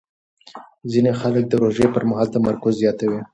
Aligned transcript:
ځینې 0.91 1.11
خلک 1.19 1.43
د 1.47 1.53
روژې 1.63 1.87
پر 1.93 2.03
مهال 2.09 2.27
تمرکز 2.35 2.73
زیاتوي. 2.81 3.19